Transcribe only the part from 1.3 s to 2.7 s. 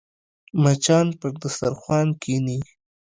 دسترخوان کښېني